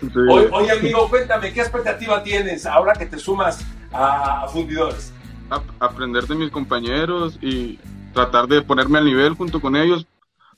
Sí. 0.00 0.08
Oye, 0.30 0.48
oye, 0.52 0.70
amigo, 0.70 1.08
cuéntame, 1.08 1.52
¿qué 1.52 1.60
expectativa 1.60 2.22
tienes 2.22 2.66
ahora 2.66 2.92
que 2.94 3.06
te 3.06 3.18
sumas 3.18 3.64
a, 3.92 4.44
a 4.44 4.48
Fundidores? 4.48 5.12
A, 5.50 5.62
aprender 5.80 6.26
de 6.26 6.34
mis 6.34 6.50
compañeros 6.50 7.38
y 7.40 7.78
tratar 8.12 8.46
de 8.46 8.62
ponerme 8.62 8.98
al 8.98 9.04
nivel 9.04 9.34
junto 9.34 9.60
con 9.60 9.76
ellos 9.76 10.06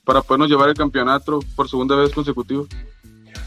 para 0.05 0.23
podernos 0.23 0.49
llevar 0.49 0.69
el 0.69 0.75
campeonato 0.75 1.41
por 1.55 1.69
segunda 1.69 1.95
vez 1.97 2.13
consecutiva. 2.13 2.65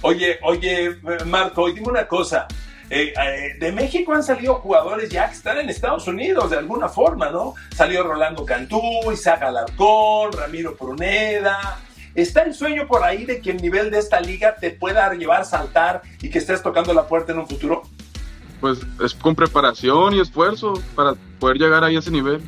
Oye, 0.01 0.39
oye, 0.43 0.98
Marco, 1.25 1.67
dime 1.67 1.88
una 1.88 2.08
cosa. 2.08 2.48
Eh, 2.89 3.13
eh, 3.15 3.55
de 3.60 3.72
México 3.72 4.13
han 4.13 4.24
salido 4.24 4.55
jugadores 4.55 5.10
ya 5.10 5.27
que 5.27 5.36
están 5.36 5.58
en 5.60 5.70
Estados 5.70 6.08
Unidos 6.08 6.50
de 6.50 6.58
alguna 6.58 6.89
forma, 6.89 7.29
¿no? 7.29 7.53
Salió 7.74 8.03
Rolando 8.03 8.46
Cantú, 8.46 8.81
Isaac 9.13 9.43
Alarcón, 9.43 10.34
Ramiro 10.34 10.75
Pruneda. 10.75 11.79
¿Está 12.15 12.41
el 12.41 12.53
sueño 12.53 12.88
por 12.88 13.03
ahí 13.03 13.25
de 13.25 13.39
que 13.39 13.51
el 13.51 13.62
nivel 13.62 13.91
de 13.91 14.00
esta 14.00 14.20
liga 14.20 14.55
te 14.55 14.72
pueda 14.72 15.13
llevar 15.13 15.41
a 15.41 15.46
saltar 15.46 16.01
y 16.22 16.29
que 16.29 16.39
estés 16.39 16.62
tocando 16.62 16.93
la 16.93 17.08
puerta 17.08 17.31
en 17.31 17.39
un 17.39 17.48
futuro? 17.48 17.84
Pues 18.60 18.79
es 19.01 19.13
con 19.13 19.36
preparación 19.36 20.13
y 20.15 20.20
esfuerzo 20.20 20.74
para 20.93 21.13
poder 21.39 21.58
llegar 21.58 21.84
ahí 21.84 21.96
a 21.96 22.00
ese 22.00 22.12
nivel. 22.12 22.41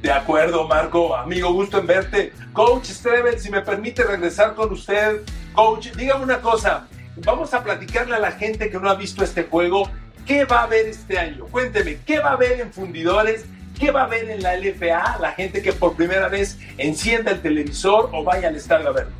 De 0.00 0.10
acuerdo, 0.10 0.66
Marco. 0.66 1.14
Amigo, 1.14 1.52
gusto 1.52 1.78
en 1.78 1.86
verte. 1.86 2.32
Coach 2.54 2.86
Strebel, 2.86 3.38
si 3.38 3.50
me 3.50 3.60
permite 3.60 4.02
regresar 4.04 4.54
con 4.54 4.72
usted. 4.72 5.20
Coach, 5.60 5.88
dígame 5.94 6.24
una 6.24 6.40
cosa. 6.40 6.86
Vamos 7.16 7.52
a 7.52 7.62
platicarle 7.62 8.16
a 8.16 8.18
la 8.18 8.32
gente 8.32 8.70
que 8.70 8.78
no 8.78 8.88
ha 8.88 8.94
visto 8.94 9.22
este 9.22 9.42
juego. 9.42 9.90
¿Qué 10.26 10.46
va 10.46 10.60
a 10.60 10.62
haber 10.62 10.86
este 10.86 11.18
año? 11.18 11.44
Cuénteme, 11.50 11.98
¿qué 12.06 12.18
va 12.18 12.30
a 12.30 12.32
haber 12.32 12.62
en 12.62 12.72
Fundidores 12.72 13.44
¿Qué 13.78 13.90
va 13.90 14.04
a 14.04 14.06
ver 14.06 14.30
en 14.30 14.42
la 14.42 14.56
LFA 14.56 15.18
la 15.20 15.32
gente 15.32 15.60
que 15.60 15.74
por 15.74 15.96
primera 15.96 16.28
vez 16.28 16.58
encienda 16.78 17.32
el 17.32 17.42
televisor 17.42 18.08
o 18.14 18.24
vaya 18.24 18.48
al 18.48 18.56
estadio 18.56 18.88
a 18.88 18.92
verlo? 18.92 19.12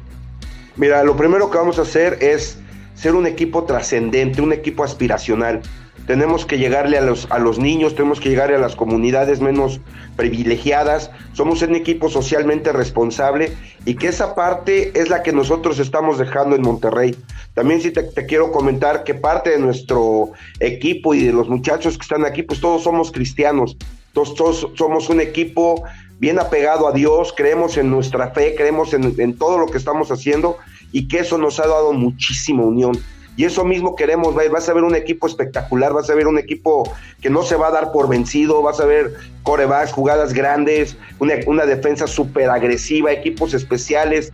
Mira, 0.76 1.04
lo 1.04 1.14
primero 1.14 1.50
que 1.50 1.58
vamos 1.58 1.78
a 1.78 1.82
hacer 1.82 2.16
es 2.22 2.58
ser 2.94 3.14
un 3.14 3.26
equipo 3.26 3.64
trascendente, 3.64 4.40
un 4.40 4.54
equipo 4.54 4.82
aspiracional. 4.82 5.60
Tenemos 6.10 6.44
que 6.44 6.58
llegarle 6.58 6.98
a 6.98 7.02
los, 7.02 7.28
a 7.30 7.38
los 7.38 7.60
niños, 7.60 7.94
tenemos 7.94 8.18
que 8.18 8.30
llegarle 8.30 8.56
a 8.56 8.58
las 8.58 8.74
comunidades 8.74 9.40
menos 9.40 9.80
privilegiadas. 10.16 11.12
Somos 11.34 11.62
un 11.62 11.76
equipo 11.76 12.10
socialmente 12.10 12.72
responsable 12.72 13.52
y 13.84 13.94
que 13.94 14.08
esa 14.08 14.34
parte 14.34 14.90
es 14.98 15.08
la 15.08 15.22
que 15.22 15.30
nosotros 15.30 15.78
estamos 15.78 16.18
dejando 16.18 16.56
en 16.56 16.62
Monterrey. 16.62 17.14
También 17.54 17.80
sí 17.80 17.92
te, 17.92 18.02
te 18.02 18.26
quiero 18.26 18.50
comentar 18.50 19.04
que 19.04 19.14
parte 19.14 19.50
de 19.50 19.60
nuestro 19.60 20.32
equipo 20.58 21.14
y 21.14 21.26
de 21.26 21.32
los 21.32 21.48
muchachos 21.48 21.96
que 21.96 22.02
están 22.02 22.24
aquí, 22.24 22.42
pues 22.42 22.60
todos 22.60 22.82
somos 22.82 23.12
cristianos. 23.12 23.76
Todos, 24.12 24.34
todos 24.34 24.66
somos 24.74 25.08
un 25.10 25.20
equipo 25.20 25.84
bien 26.18 26.40
apegado 26.40 26.88
a 26.88 26.92
Dios, 26.92 27.32
creemos 27.36 27.76
en 27.76 27.88
nuestra 27.88 28.32
fe, 28.32 28.56
creemos 28.56 28.94
en, 28.94 29.14
en 29.16 29.38
todo 29.38 29.58
lo 29.58 29.66
que 29.66 29.78
estamos 29.78 30.10
haciendo 30.10 30.56
y 30.90 31.06
que 31.06 31.20
eso 31.20 31.38
nos 31.38 31.60
ha 31.60 31.68
dado 31.68 31.92
muchísima 31.92 32.64
unión. 32.64 32.98
Y 33.40 33.46
eso 33.46 33.64
mismo 33.64 33.96
queremos 33.96 34.34
vas 34.34 34.68
a 34.68 34.74
ver 34.74 34.84
un 34.84 34.94
equipo 34.94 35.26
espectacular, 35.26 35.94
vas 35.94 36.10
a 36.10 36.14
ver 36.14 36.26
un 36.26 36.38
equipo 36.38 36.82
que 37.22 37.30
no 37.30 37.42
se 37.42 37.56
va 37.56 37.68
a 37.68 37.70
dar 37.70 37.90
por 37.90 38.06
vencido, 38.06 38.60
vas 38.60 38.80
a 38.80 38.84
ver 38.84 39.14
corebacks, 39.44 39.92
jugadas 39.92 40.34
grandes, 40.34 40.98
una, 41.20 41.36
una 41.46 41.64
defensa 41.64 42.06
súper 42.06 42.50
agresiva, 42.50 43.12
equipos 43.12 43.54
especiales, 43.54 44.30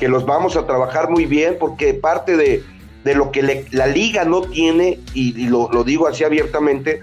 que 0.00 0.08
los 0.08 0.26
vamos 0.26 0.56
a 0.56 0.66
trabajar 0.66 1.08
muy 1.08 1.24
bien, 1.24 1.56
porque 1.60 1.94
parte 1.94 2.36
de, 2.36 2.64
de 3.04 3.14
lo 3.14 3.30
que 3.30 3.64
la 3.70 3.86
liga 3.86 4.24
no 4.24 4.40
tiene, 4.40 4.98
y, 5.14 5.46
lo 5.46 5.84
digo 5.84 6.08
así 6.08 6.24
abiertamente, 6.24 7.00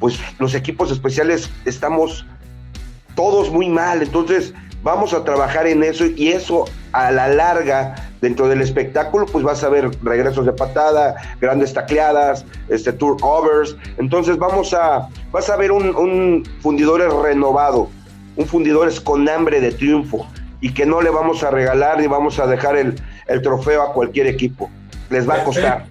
pues 0.00 0.18
los 0.38 0.54
equipos 0.54 0.90
especiales 0.90 1.50
estamos 1.66 2.24
todos 3.14 3.50
muy 3.50 3.68
mal, 3.68 4.00
entonces 4.00 4.54
vamos 4.82 5.12
a 5.12 5.22
trabajar 5.22 5.66
en 5.66 5.82
eso 5.82 6.06
y 6.06 6.28
eso 6.28 6.64
a 6.92 7.10
la 7.10 7.28
larga 7.28 8.13
dentro 8.24 8.48
del 8.48 8.62
espectáculo 8.62 9.26
pues 9.26 9.44
vas 9.44 9.62
a 9.64 9.68
ver 9.68 9.90
regresos 10.02 10.46
de 10.46 10.52
patada, 10.54 11.14
grandes 11.42 11.74
tacleadas, 11.74 12.46
este 12.70 12.94
turnovers, 12.94 13.76
entonces 13.98 14.38
vamos 14.38 14.72
a 14.72 15.08
vas 15.30 15.50
a 15.50 15.56
ver 15.56 15.70
un, 15.70 15.94
un 15.94 16.42
fundidores 16.60 17.12
renovado, 17.12 17.90
un 18.36 18.46
fundidores 18.46 18.98
con 18.98 19.28
hambre 19.28 19.60
de 19.60 19.72
triunfo 19.72 20.26
y 20.62 20.72
que 20.72 20.86
no 20.86 21.02
le 21.02 21.10
vamos 21.10 21.42
a 21.42 21.50
regalar 21.50 22.00
ni 22.00 22.06
vamos 22.06 22.38
a 22.38 22.46
dejar 22.46 22.78
el, 22.78 22.94
el 23.26 23.42
trofeo 23.42 23.82
a 23.82 23.92
cualquier 23.92 24.26
equipo, 24.26 24.70
les 25.10 25.28
va 25.28 25.34
a 25.34 25.44
costar. 25.44 25.84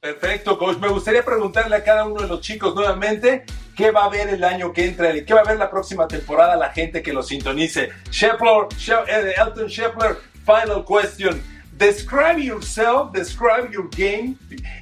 Perfecto, 0.00 0.58
coach. 0.58 0.78
Me 0.78 0.88
gustaría 0.88 1.22
preguntarle 1.22 1.76
a 1.76 1.84
cada 1.84 2.06
uno 2.06 2.22
de 2.22 2.28
los 2.28 2.40
chicos 2.40 2.74
nuevamente 2.74 3.44
qué 3.76 3.90
va 3.90 4.04
a 4.04 4.08
ver 4.08 4.28
el 4.28 4.42
año 4.42 4.72
que 4.72 4.86
entra, 4.86 5.12
qué 5.12 5.34
va 5.34 5.40
a 5.40 5.44
ver 5.44 5.58
la 5.58 5.68
próxima 5.68 6.08
temporada 6.08 6.56
la 6.56 6.70
gente 6.70 7.02
que 7.02 7.12
lo 7.12 7.22
sintonice. 7.22 7.90
Shepler, 8.10 8.68
She 8.78 8.92
eh, 8.94 9.34
Elton 9.36 9.66
Shepler, 9.66 10.16
final 10.46 10.84
question. 10.86 11.57
Describe 11.76 12.38
yourself, 12.38 13.12
describe 13.12 13.72
your 13.72 13.86
game, 13.88 14.38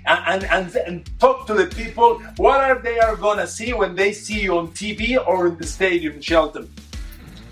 and, 0.06 0.44
and, 0.44 0.74
and 0.76 1.10
talk 1.18 1.46
to 1.46 1.54
the 1.54 1.66
people. 1.66 2.22
What 2.36 2.60
are 2.60 2.78
they 2.78 2.98
are 2.98 3.16
gonna 3.16 3.46
see 3.46 3.74
when 3.74 3.94
they 3.94 4.12
see 4.12 4.40
you 4.40 4.56
on 4.56 4.68
TV 4.68 5.22
or 5.26 5.48
in 5.48 5.58
the 5.58 5.66
stadium, 5.66 6.20
Shelton? 6.20 6.72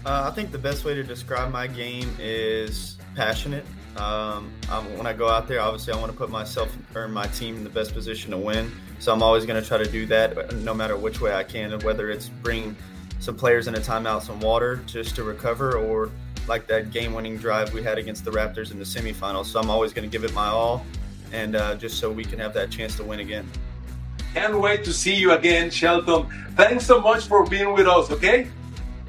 Uh, 0.07 0.29
I 0.31 0.35
think 0.35 0.51
the 0.51 0.59
best 0.59 0.85
way 0.85 0.95
to 0.95 1.03
describe 1.03 1.51
my 1.51 1.67
game 1.67 2.15
is 2.19 2.99
passionate. 3.15 3.65
Um, 3.97 4.51
when 4.97 5.07
I 5.07 5.13
go 5.13 5.29
out 5.29 5.47
there, 5.47 5.61
obviously, 5.61 5.93
I 5.93 5.97
want 5.97 6.11
to 6.11 6.19
put 6.19 6.31
myself 6.31 6.75
or 6.95 7.07
my 7.07 7.27
team 7.29 7.57
in 7.57 7.65
the 7.65 7.71
best 7.71 7.95
position 7.95 8.33
to 8.33 8.39
win. 8.39 8.73
So 8.99 9.13
I'm 9.13 9.23
always 9.23 9.47
going 9.47 9.61
to 9.61 9.67
try 9.67 9.79
to 9.79 9.91
do 9.91 10.07
that, 10.07 10.53
no 10.57 10.75
matter 10.75 10.97
which 10.97 11.21
way 11.21 11.33
I 11.33 11.45
can, 11.45 11.79
whether 11.81 12.11
it's 12.11 12.29
bring 12.29 12.77
some 13.21 13.37
players 13.37 13.69
in 13.69 13.75
a 13.75 13.79
timeout, 13.79 14.23
some 14.23 14.41
water 14.41 14.77
just 14.87 15.15
to 15.17 15.23
recover, 15.25 15.77
or 15.77 16.11
like 16.49 16.67
that 16.67 16.91
game-winning 16.91 17.37
drive 17.39 17.73
we 17.73 17.83
had 17.83 17.99
against 17.99 18.25
the 18.25 18.31
Raptors 18.31 18.71
in 18.71 18.79
the 18.79 18.85
semifinals. 18.85 19.47
So 19.47 19.61
I'm 19.61 19.71
always 19.71 19.93
going 19.93 20.09
to 20.09 20.13
give 20.13 20.25
it 20.25 20.35
my 20.35 20.49
all, 20.49 20.85
and 21.33 21.57
uh, 21.57 21.75
just 21.77 21.99
so 21.99 22.11
we 22.11 22.25
can 22.25 22.39
have 22.39 22.55
that 22.55 22.71
chance 22.71 22.97
to 22.97 23.05
win 23.05 23.21
again. 23.21 23.49
Can't 24.35 24.61
wait 24.61 24.85
to 24.85 24.93
see 24.93 25.15
you 25.15 25.33
again, 25.33 25.71
Shelton. 25.71 26.27
Thanks 26.57 26.85
so 26.87 27.01
much 27.01 27.27
for 27.27 27.47
being 27.47 27.73
with 27.73 27.87
us, 27.87 28.11
okay? 28.11 28.49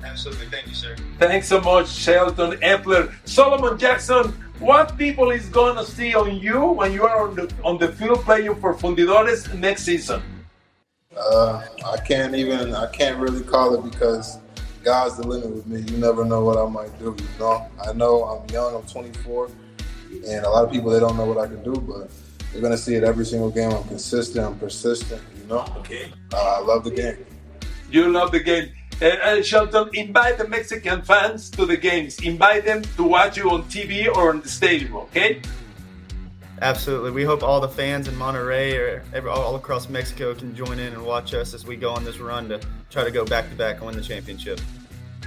Absolutely. 0.04 0.46
Thank 0.48 0.68
you, 0.68 0.76
sir. 0.76 0.96
Thanks 1.18 1.48
so 1.48 1.60
much, 1.60 1.90
Shelton 1.90 2.52
Epler. 2.60 3.12
Solomon 3.28 3.78
Jackson, 3.78 4.28
what 4.60 4.96
people 4.98 5.32
is 5.32 5.50
going 5.50 5.76
to 5.78 5.84
see 5.84 6.14
on 6.14 6.38
you 6.38 6.64
when 6.64 6.94
you 6.94 7.06
are 7.06 7.28
on 7.28 7.36
the 7.36 7.52
on 7.64 7.80
the 7.80 7.92
field 7.94 8.22
playing 8.22 8.56
for 8.56 8.76
Fundidores 8.76 9.52
next 9.58 9.84
season? 9.84 10.22
Uh, 11.18 11.64
I 11.86 11.98
can't 11.98 12.36
even. 12.36 12.76
I 12.76 12.88
can't 12.92 13.18
really 13.18 13.44
call 13.44 13.74
it 13.74 13.90
because 13.90 14.38
God's 14.86 15.18
the 15.18 15.28
limit 15.28 15.50
with 15.50 15.66
me. 15.66 15.82
You 15.82 15.98
never 15.98 16.24
know 16.24 16.46
what 16.46 16.58
I 16.58 16.70
might 16.70 16.98
do. 17.00 17.16
You 17.18 17.40
know. 17.40 17.68
I 17.84 17.92
know 17.94 18.24
I'm 18.24 18.48
young. 18.52 18.76
I'm 18.76 18.84
24, 18.84 19.50
and 20.28 20.46
a 20.46 20.50
lot 20.50 20.64
of 20.64 20.72
people 20.72 20.92
they 20.92 21.00
don't 21.00 21.18
know 21.18 21.26
what 21.26 21.40
I 21.40 21.48
can 21.48 21.64
do, 21.64 21.74
but 21.74 22.12
they're 22.54 22.62
gonna 22.62 22.78
see 22.78 22.94
it 22.94 23.04
every 23.04 23.26
single 23.26 23.50
game. 23.50 23.72
I'm 23.72 23.84
consistent. 23.86 24.46
I'm 24.46 24.60
persistent. 24.60 25.22
You 25.42 25.48
know. 25.48 25.66
Okay. 25.80 26.14
Uh, 26.32 26.58
I 26.58 26.60
love 26.60 26.84
the 26.84 26.92
game. 26.92 27.26
You 27.90 28.12
love 28.12 28.32
the 28.32 28.40
game. 28.40 28.72
Uh, 29.02 29.08
uh, 29.08 29.42
Shelton, 29.42 29.90
invite 29.94 30.38
the 30.38 30.48
Mexican 30.48 31.02
fans 31.02 31.50
to 31.50 31.66
the 31.66 31.76
games. 31.76 32.22
Invite 32.22 32.66
them 32.66 32.84
to 32.96 33.04
watch 33.04 33.38
you 33.38 33.50
on 33.50 33.64
TV 33.64 34.08
or 34.16 34.32
in 34.32 34.40
the 34.40 34.48
stadium, 34.48 34.96
okay? 34.96 35.42
Absolutely. 36.62 37.12
We 37.12 37.24
hope 37.24 37.44
all 37.44 37.60
the 37.60 37.68
fans 37.68 38.08
in 38.08 38.16
Monterrey 38.16 38.80
or 38.80 39.04
every, 39.14 39.30
all 39.30 39.56
across 39.56 39.90
Mexico 39.90 40.34
can 40.34 40.56
join 40.56 40.80
in 40.80 40.94
and 40.94 41.06
watch 41.06 41.34
us 41.34 41.54
as 41.54 41.66
we 41.66 41.76
go 41.76 41.92
on 41.92 42.06
this 42.06 42.20
run 42.20 42.48
to 42.50 42.62
try 42.90 43.04
to 43.04 43.12
go 43.12 43.26
back 43.26 43.50
to 43.50 43.56
back 43.56 43.78
and 43.78 43.88
win 43.88 43.96
the 43.96 44.02
championship. 44.02 44.62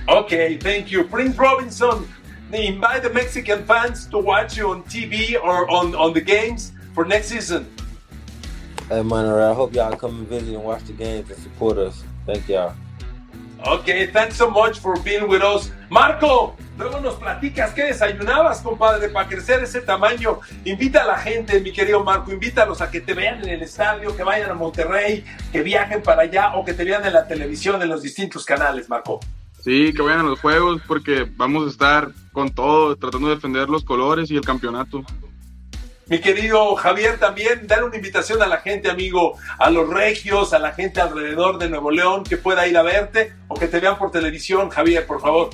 Okay, 0.08 0.56
thank 0.56 0.90
you. 0.90 1.04
Prince 1.04 1.37
Robinson, 1.37 2.08
invite 2.52 3.02
the 3.02 3.11
Mexican 3.11 3.64
fans 3.66 4.06
to 4.06 4.18
watch 4.18 4.56
you 4.56 4.70
on 4.70 4.82
TV 4.85 5.35
or 5.35 5.70
on, 5.70 5.94
on 5.94 6.14
the 6.14 6.20
games 6.20 6.73
for 6.94 7.04
next 7.04 7.28
season. 7.28 7.70
Hey, 8.88 9.02
Monterey, 9.02 9.44
I 9.44 9.52
hope 9.52 9.75
y'all 9.75 9.94
come 9.94 10.20
and 10.20 10.28
visit 10.28 10.54
and 10.54 10.64
watch 10.64 10.82
the 10.85 10.94
games 10.94 11.30
and 11.30 11.38
support 11.42 11.76
us. 11.76 12.02
Thank 12.25 12.49
y'all. 12.49 12.75
Okay, 13.66 14.06
thanks 14.06 14.36
so 14.36 14.48
much 14.48 14.78
for 14.78 14.94
being 15.02 15.28
with 15.28 15.42
us. 15.42 15.72
Marco, 15.90 16.54
luego 16.76 17.00
nos 17.00 17.16
platicas 17.16 17.74
qué 17.74 17.84
desayunabas, 17.84 18.60
compadre, 18.62 19.08
para 19.08 19.28
crecer 19.28 19.62
ese 19.62 19.80
tamaño. 19.80 20.38
Invita 20.64 21.02
a 21.02 21.06
la 21.06 21.18
gente, 21.18 21.60
mi 21.60 21.72
querido 21.72 22.04
Marco, 22.04 22.30
invítalos 22.32 22.80
a 22.80 22.90
que 22.90 23.00
te 23.00 23.14
vean 23.14 23.42
en 23.42 23.48
el 23.48 23.62
estadio, 23.62 24.16
que 24.16 24.22
vayan 24.22 24.50
a 24.50 24.54
Monterrey, 24.54 25.24
que 25.50 25.62
viajen 25.62 26.02
para 26.02 26.22
allá 26.22 26.54
o 26.54 26.64
que 26.64 26.72
te 26.72 26.84
vean 26.84 27.04
en 27.04 27.12
la 27.12 27.26
televisión 27.26 27.82
en 27.82 27.88
los 27.88 28.02
distintos 28.02 28.44
canales, 28.44 28.88
Marco. 28.88 29.18
Sí, 29.60 29.92
que 29.92 30.02
vayan 30.02 30.20
a 30.20 30.30
los 30.30 30.40
juegos 30.40 30.80
porque 30.86 31.26
vamos 31.36 31.66
a 31.66 31.70
estar 31.70 32.12
con 32.32 32.50
todo, 32.50 32.94
tratando 32.94 33.28
de 33.28 33.34
defender 33.34 33.68
los 33.68 33.84
colores 33.84 34.30
y 34.30 34.36
el 34.36 34.44
campeonato. 34.44 35.04
Mi 36.08 36.20
querido 36.20 36.74
Javier, 36.74 37.18
también 37.18 37.66
dar 37.66 37.84
una 37.84 37.96
invitación 37.96 38.40
a 38.40 38.46
la 38.46 38.58
gente, 38.58 38.88
amigo, 38.88 39.36
a 39.58 39.68
los 39.68 39.86
regios, 39.90 40.54
a 40.54 40.58
la 40.58 40.72
gente 40.72 41.02
alrededor 41.02 41.58
de 41.58 41.68
Nuevo 41.68 41.90
León 41.90 42.24
que 42.24 42.38
pueda 42.38 42.66
ir 42.66 42.78
a 42.78 42.82
verte 42.82 43.34
o 43.46 43.54
que 43.54 43.68
te 43.68 43.78
vean 43.78 43.98
por 43.98 44.10
televisión, 44.10 44.70
Javier, 44.70 45.06
por 45.06 45.20
favor. 45.20 45.50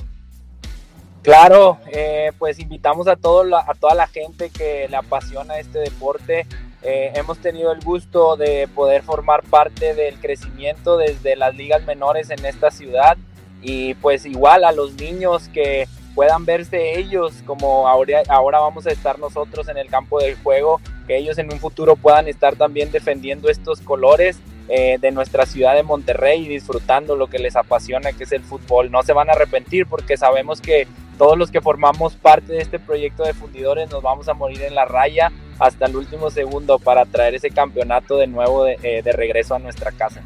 Claro, 1.23 1.79
eh, 1.91 2.31
pues 2.39 2.57
invitamos 2.59 3.09
a, 3.09 3.17
todo 3.17 3.43
la, 3.43 3.65
a 3.67 3.73
toda 3.73 3.95
la 3.95 4.07
gente 4.07 4.49
que 4.49 4.87
le 4.87 4.95
apasiona 4.95 5.59
este 5.59 5.79
deporte. 5.79 6.47
Eh, 6.83 7.11
hemos 7.15 7.39
tenido 7.39 7.73
el 7.73 7.81
gusto 7.81 8.37
de 8.37 8.69
poder 8.73 9.01
formar 9.01 9.43
parte 9.43 9.93
del 9.93 10.21
crecimiento 10.21 10.95
desde 10.95 11.35
las 11.35 11.53
ligas 11.53 11.83
menores 11.83 12.29
en 12.29 12.45
esta 12.45 12.71
ciudad 12.71 13.17
y 13.61 13.95
pues 13.95 14.25
igual 14.25 14.63
a 14.63 14.71
los 14.71 14.93
niños 14.93 15.49
que 15.49 15.87
puedan 16.15 16.45
verse 16.45 16.97
ellos 16.97 17.43
como 17.45 17.87
ahora, 17.87 18.23
ahora 18.29 18.59
vamos 18.59 18.87
a 18.87 18.91
estar 18.91 19.19
nosotros 19.19 19.67
en 19.67 19.77
el 19.77 19.89
campo 19.89 20.19
del 20.19 20.35
juego, 20.37 20.81
que 21.05 21.17
ellos 21.17 21.37
en 21.37 21.51
un 21.51 21.59
futuro 21.59 21.95
puedan 21.95 22.27
estar 22.27 22.55
también 22.55 22.91
defendiendo 22.91 23.49
estos 23.49 23.81
colores 23.81 24.39
eh, 24.67 24.97
de 24.99 25.11
nuestra 25.11 25.45
ciudad 25.45 25.75
de 25.75 25.83
Monterrey 25.83 26.45
y 26.45 26.47
disfrutando 26.47 27.15
lo 27.15 27.27
que 27.27 27.37
les 27.37 27.55
apasiona, 27.55 28.13
que 28.13 28.23
es 28.23 28.31
el 28.31 28.41
fútbol. 28.41 28.89
No 28.89 29.03
se 29.03 29.13
van 29.13 29.29
a 29.29 29.33
arrepentir 29.33 29.85
porque 29.85 30.17
sabemos 30.17 30.59
que 30.59 30.87
todos 31.19 31.37
los 31.37 31.51
que 31.51 31.61
formamos 31.61 32.15
parte 32.15 32.53
de 32.53 32.61
este 32.61 32.79
proyecto 32.79 33.23
de 33.23 33.33
fundidores 33.33 33.91
nos 33.91 34.01
vamos 34.01 34.27
a 34.27 34.33
morir 34.33 34.63
en 34.63 34.73
la 34.73 34.85
raya 34.85 35.31
hasta 35.59 35.85
el 35.85 35.95
último 35.95 36.31
segundo 36.31 36.79
para 36.79 37.05
traer 37.05 37.35
ese 37.35 37.51
campeonato 37.51 38.17
de 38.17 38.27
nuevo 38.27 38.63
de, 38.63 38.77
eh, 38.81 39.01
de 39.03 39.11
regreso 39.11 39.53
a 39.53 39.59
nuestra 39.59 39.91
casa. 39.91 40.21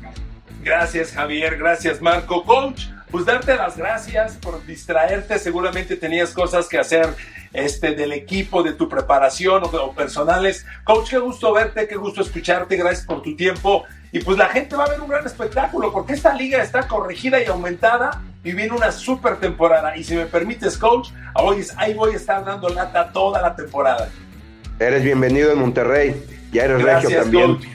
Gracias 0.63 1.12
Javier, 1.12 1.58
gracias 1.58 2.01
Marco. 2.01 2.43
Coach, 2.43 2.86
pues 3.12 3.25
darte 3.25 3.56
las 3.56 3.78
gracias 3.78 4.38
por 4.38 4.66
distraerte, 4.66 5.39
seguramente 5.39 5.96
tenías 5.96 6.32
cosas 6.32 6.68
que 6.68 6.78
hacer 6.78 7.16
este, 7.54 7.96
del 7.96 8.13
equipo, 8.13 8.62
de 8.62 8.74
tu 8.74 8.88
preparación 8.88 9.63
o, 9.63 9.68
o, 9.68 9.94
personales. 9.94 10.66
Coach, 10.84 11.10
qué 11.10 11.18
gusto 11.18 11.51
verte, 11.54 11.88
qué 11.88 11.96
gusto 11.96 12.22
escucharte, 12.22 12.75
gracias 12.75 13.06
por 13.06 13.22
tu 13.22 13.36
tiempo. 13.36 13.84
Y 14.12 14.20
pues 14.20 14.38
la 14.38 14.48
gente 14.48 14.75
va 14.75 14.86
a 14.86 14.89
ver 14.89 15.01
un 15.01 15.08
gran 15.08 15.25
espectáculo 15.25 15.92
porque 15.92 16.13
esta 16.13 16.34
liga 16.34 16.62
está 16.62 16.88
corregida 16.88 17.42
y 17.42 17.46
aumentada 17.46 18.22
y 18.44 18.54
viene 18.54 18.74
una 18.74 18.92
super 18.92 19.38
temporada. 19.38 19.98
Y 19.98 20.04
si 20.04 20.16
me 20.16 20.25
permites, 20.25 20.78
coach, 20.78 21.10
ahí 21.78 21.94
voy 21.94 22.13
a 22.13 22.16
estar 22.16 22.44
dando 22.44 22.70
lata 22.70 23.12
toda 23.12 23.42
la 23.42 23.56
temporada. 23.56 24.10
Eres 24.80 25.04
bienvenido 25.04 25.51
en 25.51 25.60
Monterrey, 25.60 26.25
ya 26.51 26.63
eres 26.63 26.80
gracias, 26.80 27.04
regio 27.04 27.22
también. 27.24 27.56
Coach. 27.56 27.66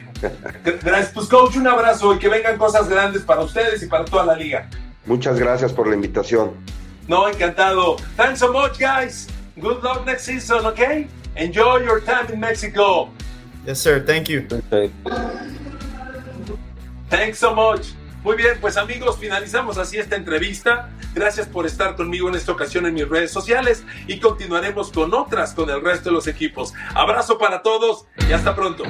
Gracias, 0.82 1.10
pues 1.12 1.28
coach, 1.28 1.56
un 1.56 1.66
abrazo 1.66 2.14
y 2.14 2.18
que 2.18 2.28
vengan 2.28 2.56
cosas 2.56 2.88
grandes 2.88 3.22
para 3.22 3.42
ustedes 3.42 3.82
y 3.82 3.86
para 3.86 4.04
toda 4.04 4.24
la 4.24 4.34
liga. 4.34 4.68
Muchas 5.06 5.38
gracias 5.38 5.72
por 5.72 5.86
la 5.88 5.94
invitación. 5.94 6.52
No, 7.08 7.28
encantado. 7.28 7.96
Thanks 8.16 8.40
so 8.40 8.52
much, 8.52 8.78
guys. 8.78 9.28
Good 9.56 9.82
luck 9.82 10.04
next 10.06 10.24
season, 10.24 10.64
okay? 10.66 11.06
Enjoy 11.36 11.84
your 11.84 12.00
time 12.00 12.32
in 12.32 12.40
Mexico. 12.40 13.10
Yes, 13.66 13.80
sir. 13.80 14.04
Thank 14.04 14.28
you. 14.28 14.46
Thanks 17.10 17.38
so 17.38 17.54
much. 17.54 17.94
Muy 18.24 18.36
bien, 18.36 18.56
pues 18.58 18.78
amigos, 18.78 19.18
finalizamos 19.18 19.76
así 19.76 19.98
esta 19.98 20.16
entrevista. 20.16 20.88
Gracias 21.14 21.46
por 21.46 21.66
estar 21.66 21.94
conmigo 21.94 22.28
en 22.28 22.34
esta 22.34 22.52
ocasión 22.52 22.86
en 22.86 22.94
mis 22.94 23.06
redes 23.06 23.30
sociales 23.30 23.84
y 24.06 24.18
continuaremos 24.18 24.90
con 24.90 25.12
otras 25.12 25.52
con 25.52 25.68
el 25.68 25.82
resto 25.82 26.08
de 26.08 26.14
los 26.14 26.26
equipos. 26.26 26.72
Abrazo 26.94 27.36
para 27.38 27.62
todos 27.62 28.06
y 28.28 28.32
hasta 28.32 28.56
pronto. 28.56 28.84